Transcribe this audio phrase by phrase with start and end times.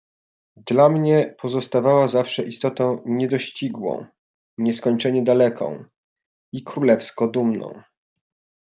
[0.69, 4.05] "Dla mnie pozostawała zawsze istotą niedościgłą,
[4.57, 5.85] nieskończenie daleką,
[6.53, 7.81] i królewsko dumną."